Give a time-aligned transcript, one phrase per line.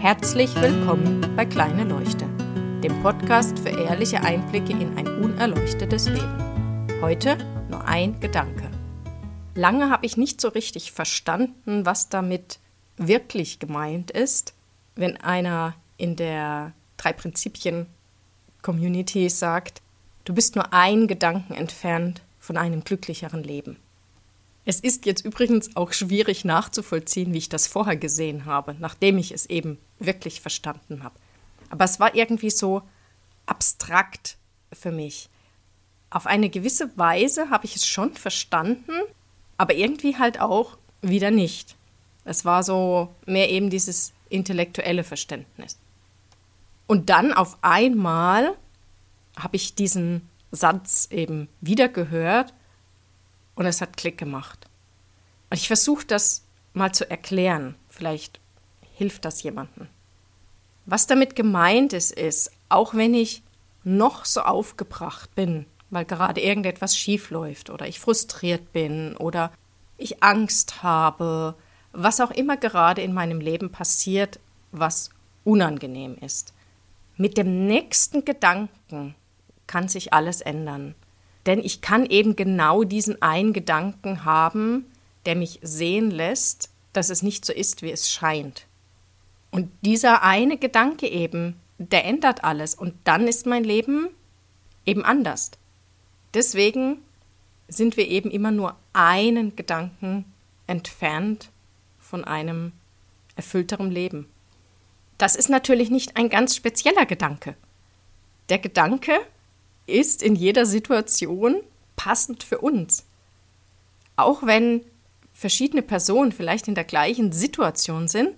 [0.00, 2.24] Herzlich willkommen bei Kleine Leuchte,
[2.82, 6.88] dem Podcast für ehrliche Einblicke in ein unerleuchtetes Leben.
[7.02, 7.36] Heute
[7.68, 8.70] nur ein Gedanke.
[9.54, 12.60] Lange habe ich nicht so richtig verstanden, was damit
[12.96, 14.54] wirklich gemeint ist,
[14.96, 17.84] wenn einer in der drei Prinzipien
[18.62, 19.82] Community sagt,
[20.24, 23.76] du bist nur ein Gedanken entfernt von einem glücklicheren Leben.
[24.70, 29.32] Es ist jetzt übrigens auch schwierig nachzuvollziehen, wie ich das vorher gesehen habe, nachdem ich
[29.32, 31.16] es eben wirklich verstanden habe.
[31.70, 32.82] Aber es war irgendwie so
[33.46, 34.36] abstrakt
[34.72, 35.28] für mich.
[36.08, 38.92] Auf eine gewisse Weise habe ich es schon verstanden,
[39.56, 41.74] aber irgendwie halt auch wieder nicht.
[42.24, 45.80] Es war so mehr eben dieses intellektuelle Verständnis.
[46.86, 48.56] Und dann auf einmal
[49.36, 52.54] habe ich diesen Satz eben wieder gehört
[53.60, 54.70] und es hat Klick gemacht.
[55.50, 57.74] Und ich versuche das mal zu erklären.
[57.90, 58.40] Vielleicht
[58.96, 59.88] hilft das jemandem.
[60.86, 63.42] Was damit gemeint ist, ist, auch wenn ich
[63.84, 69.52] noch so aufgebracht bin, weil gerade irgendetwas schief läuft oder ich frustriert bin oder
[69.98, 71.54] ich Angst habe,
[71.92, 74.40] was auch immer gerade in meinem Leben passiert,
[74.72, 75.10] was
[75.44, 76.54] unangenehm ist.
[77.18, 79.14] Mit dem nächsten Gedanken
[79.66, 80.94] kann sich alles ändern.
[81.46, 84.86] Denn ich kann eben genau diesen einen Gedanken haben,
[85.26, 88.66] der mich sehen lässt, dass es nicht so ist, wie es scheint.
[89.50, 94.08] Und dieser eine Gedanke eben, der ändert alles und dann ist mein Leben
[94.84, 95.50] eben anders.
[96.34, 96.98] Deswegen
[97.68, 100.24] sind wir eben immer nur einen Gedanken
[100.66, 101.50] entfernt
[101.98, 102.72] von einem
[103.36, 104.28] erfüllteren Leben.
[105.18, 107.54] Das ist natürlich nicht ein ganz spezieller Gedanke.
[108.48, 109.20] Der Gedanke
[109.90, 111.56] ist in jeder Situation
[111.96, 113.04] passend für uns.
[114.16, 114.82] Auch wenn
[115.32, 118.30] verschiedene Personen vielleicht in der gleichen Situation sind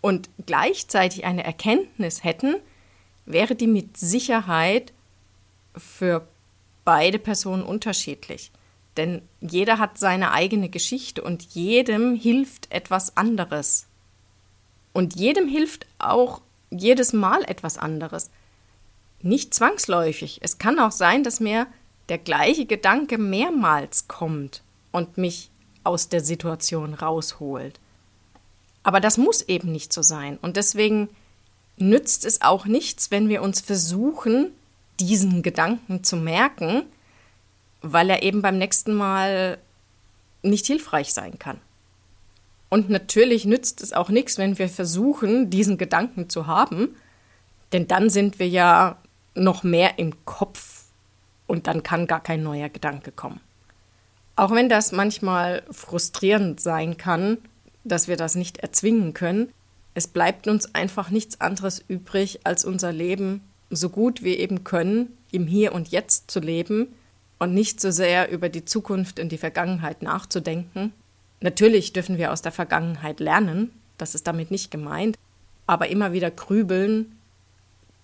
[0.00, 2.56] und gleichzeitig eine Erkenntnis hätten,
[3.26, 4.92] wäre die mit Sicherheit
[5.76, 6.26] für
[6.84, 8.50] beide Personen unterschiedlich.
[8.96, 13.86] Denn jeder hat seine eigene Geschichte und jedem hilft etwas anderes.
[14.92, 16.40] Und jedem hilft auch
[16.70, 18.30] jedes Mal etwas anderes.
[19.24, 20.40] Nicht zwangsläufig.
[20.42, 21.66] Es kann auch sein, dass mir
[22.10, 24.62] der gleiche Gedanke mehrmals kommt
[24.92, 25.50] und mich
[25.82, 27.80] aus der Situation rausholt.
[28.82, 30.36] Aber das muss eben nicht so sein.
[30.42, 31.08] Und deswegen
[31.78, 34.52] nützt es auch nichts, wenn wir uns versuchen,
[35.00, 36.82] diesen Gedanken zu merken,
[37.80, 39.56] weil er eben beim nächsten Mal
[40.42, 41.62] nicht hilfreich sein kann.
[42.68, 46.94] Und natürlich nützt es auch nichts, wenn wir versuchen, diesen Gedanken zu haben,
[47.72, 48.98] denn dann sind wir ja
[49.34, 50.84] noch mehr im Kopf
[51.46, 53.40] und dann kann gar kein neuer Gedanke kommen.
[54.36, 57.38] Auch wenn das manchmal frustrierend sein kann,
[57.84, 59.52] dass wir das nicht erzwingen können,
[59.94, 65.16] es bleibt uns einfach nichts anderes übrig, als unser Leben so gut wir eben können,
[65.30, 66.94] im Hier und Jetzt zu leben
[67.38, 70.92] und nicht so sehr über die Zukunft und die Vergangenheit nachzudenken.
[71.40, 75.16] Natürlich dürfen wir aus der Vergangenheit lernen, das ist damit nicht gemeint,
[75.66, 77.16] aber immer wieder grübeln,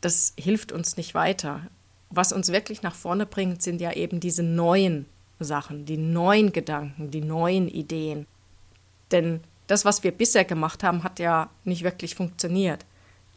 [0.00, 1.62] das hilft uns nicht weiter.
[2.10, 5.06] Was uns wirklich nach vorne bringt, sind ja eben diese neuen
[5.40, 8.26] Sachen, die neuen Gedanken, die neuen Ideen.
[9.10, 12.86] Denn das, was wir bisher gemacht haben, hat ja nicht wirklich funktioniert.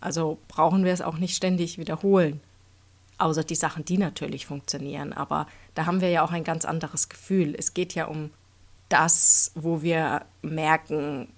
[0.00, 2.40] Also brauchen wir es auch nicht ständig wiederholen.
[3.16, 5.12] Außer die Sachen, die natürlich funktionieren.
[5.12, 7.54] Aber da haben wir ja auch ein ganz anderes Gefühl.
[7.58, 8.30] Es geht ja um
[8.88, 11.28] das, wo wir merken,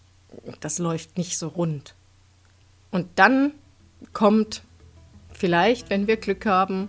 [0.61, 1.95] das läuft nicht so rund.
[2.91, 3.53] Und dann
[4.13, 4.63] kommt
[5.41, 6.89] vielleicht, wenn wir Glück haben,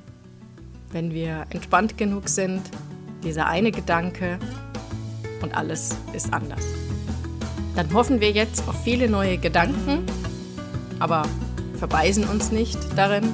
[0.91, 2.61] wenn wir entspannt genug sind,
[3.23, 4.37] dieser eine Gedanke
[5.41, 6.65] und alles ist anders.
[7.77, 10.05] Dann hoffen wir jetzt auf viele neue Gedanken,
[10.99, 11.23] aber
[11.79, 13.33] verbeißen uns nicht darin.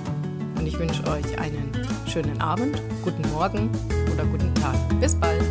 [0.56, 1.72] Und ich wünsche euch einen
[2.06, 3.72] schönen Abend, guten Morgen
[4.14, 4.76] oder guten Tag.
[5.00, 5.44] Bis bald.